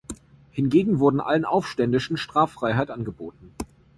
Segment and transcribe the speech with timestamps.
[0.49, 3.53] Hingegen wurden allen Aufständischen Straffreiheit angeboten.